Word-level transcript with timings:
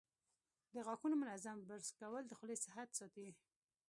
د 0.73 0.75
غاښونو 0.85 1.15
منظم 1.21 1.57
برش 1.69 1.87
کول 1.99 2.23
د 2.27 2.33
خولې 2.39 2.57
صحت 2.65 2.89
ساتي. 2.99 3.29